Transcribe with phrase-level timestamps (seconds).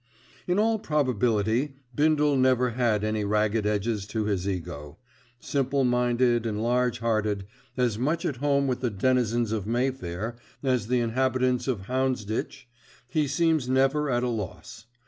[0.47, 4.97] In all probability Bindle never had any ragged edges to his ego.
[5.39, 7.45] Simple minded and large hearted,
[7.77, 12.67] as much at home with the denizens of Mayfair as the inhabitants of Hounsditch,
[13.09, 14.87] he seems never at a loss.